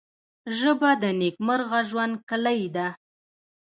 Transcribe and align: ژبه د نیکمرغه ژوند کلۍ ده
ژبه 0.57 0.89
د 1.01 1.03
نیکمرغه 1.21 1.79
ژوند 1.89 2.13
کلۍ 2.29 2.61
ده 2.75 2.87